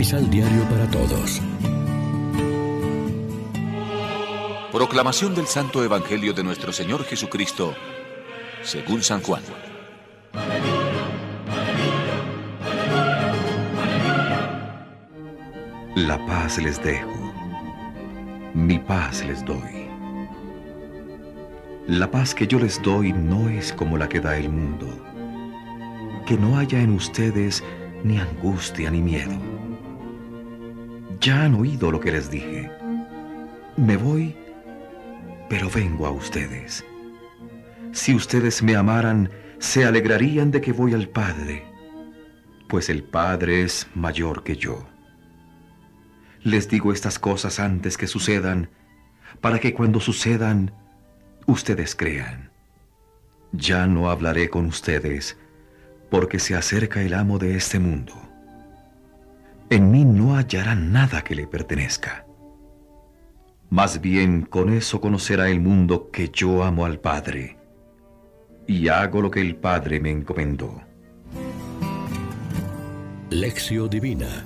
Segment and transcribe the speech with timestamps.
[0.00, 1.42] Misal Diario para Todos.
[4.72, 7.74] Proclamación del Santo Evangelio de nuestro Señor Jesucristo,
[8.62, 9.42] según San Juan.
[15.96, 17.34] La paz les dejo,
[18.54, 19.90] mi paz les doy.
[21.86, 24.86] La paz que yo les doy no es como la que da el mundo.
[26.26, 27.62] Que no haya en ustedes
[28.02, 29.59] ni angustia ni miedo.
[31.20, 32.70] Ya han oído lo que les dije.
[33.76, 34.34] Me voy,
[35.50, 36.82] pero vengo a ustedes.
[37.92, 41.66] Si ustedes me amaran, se alegrarían de que voy al Padre,
[42.68, 44.86] pues el Padre es mayor que yo.
[46.42, 48.70] Les digo estas cosas antes que sucedan,
[49.42, 50.72] para que cuando sucedan,
[51.46, 52.50] ustedes crean.
[53.52, 55.36] Ya no hablaré con ustedes,
[56.10, 58.29] porque se acerca el amo de este mundo.
[59.72, 62.26] En mí no hallará nada que le pertenezca.
[63.68, 67.56] Más bien con eso conocerá el mundo que yo amo al Padre,
[68.66, 70.82] y hago lo que el Padre me encomendó.
[73.30, 74.44] Lección Divina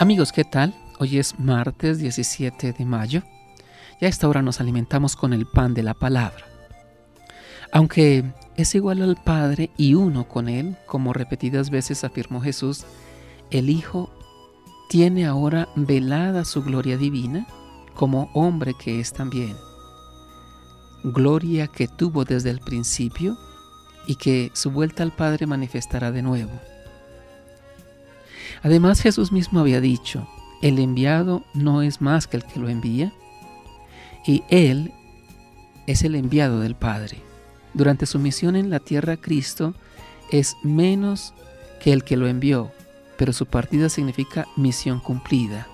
[0.00, 0.74] Amigos, ¿qué tal?
[0.98, 3.22] Hoy es martes 17 de mayo
[4.02, 6.44] y a esta hora nos alimentamos con el pan de la palabra.
[7.70, 8.24] Aunque
[8.56, 12.84] es igual al Padre y uno con Él, como repetidas veces afirmó Jesús,
[13.52, 14.10] el Hijo
[14.88, 17.46] tiene ahora velada su gloria divina
[17.94, 19.56] como hombre que es también.
[21.04, 23.38] Gloria que tuvo desde el principio
[24.08, 26.60] y que su vuelta al Padre manifestará de nuevo.
[28.64, 30.26] Además Jesús mismo había dicho,
[30.60, 33.12] el enviado no es más que el que lo envía,
[34.26, 34.92] y Él
[35.86, 37.18] es el enviado del Padre.
[37.74, 39.74] Durante su misión en la tierra, Cristo
[40.30, 41.34] es menos
[41.80, 42.70] que el que lo envió,
[43.16, 45.66] pero su partida significa misión cumplida.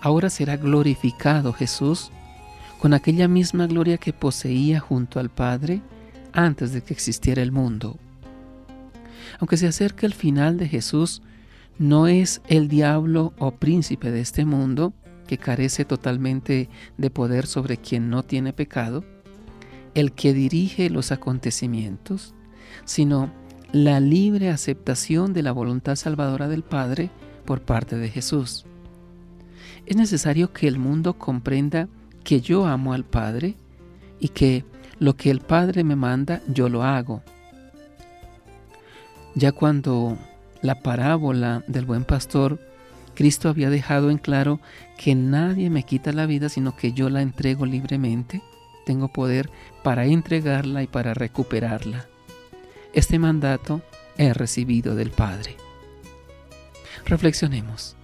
[0.00, 2.10] Ahora será glorificado Jesús
[2.80, 5.80] con aquella misma gloria que poseía junto al Padre
[6.32, 7.98] antes de que existiera el mundo.
[9.38, 11.22] Aunque se acerca el final de Jesús,
[11.78, 14.92] no es el diablo o príncipe de este mundo
[15.26, 19.04] que carece totalmente de poder sobre quien no tiene pecado,
[19.94, 22.34] el que dirige los acontecimientos,
[22.84, 23.30] sino
[23.72, 27.10] la libre aceptación de la voluntad salvadora del Padre
[27.44, 28.64] por parte de Jesús.
[29.86, 31.88] Es necesario que el mundo comprenda
[32.24, 33.54] que yo amo al Padre
[34.18, 34.64] y que
[34.98, 37.22] lo que el Padre me manda yo lo hago.
[39.34, 40.16] Ya cuando
[40.62, 42.58] la parábola del buen pastor,
[43.16, 44.60] Cristo había dejado en claro
[44.96, 48.42] que nadie me quita la vida, sino que yo la entrego libremente.
[48.84, 49.50] Tengo poder
[49.82, 52.06] para entregarla y para recuperarla.
[52.92, 53.82] Este mandato
[54.16, 55.56] he recibido del Padre.
[57.06, 57.96] Reflexionemos.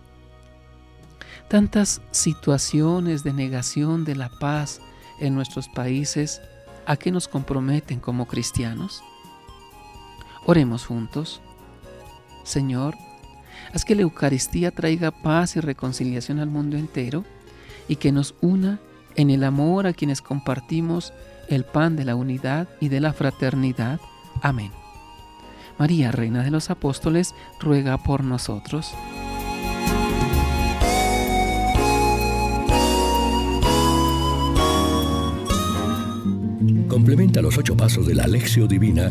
[1.48, 4.80] Tantas situaciones de negación de la paz
[5.20, 6.40] en nuestros países,
[6.86, 9.02] ¿a qué nos comprometen como cristianos?
[10.46, 11.42] Oremos juntos.
[12.44, 12.96] Señor,
[13.72, 17.24] haz que la Eucaristía traiga paz y reconciliación al mundo entero
[17.88, 18.80] y que nos una
[19.16, 21.12] en el amor a quienes compartimos
[21.48, 24.00] el pan de la unidad y de la fraternidad.
[24.40, 24.72] Amén.
[25.78, 28.94] María, Reina de los Apóstoles, ruega por nosotros.
[36.88, 39.10] Complementa los ocho pasos de la Alexio Divina